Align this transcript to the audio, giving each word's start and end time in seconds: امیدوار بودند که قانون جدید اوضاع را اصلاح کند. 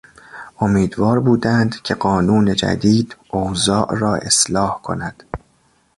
امیدوار 0.59 1.19
بودند 1.19 1.81
که 1.81 1.95
قانون 1.95 2.55
جدید 2.55 3.15
اوضاع 3.29 3.95
را 3.97 4.15
اصلاح 4.15 4.81
کند. 4.81 5.23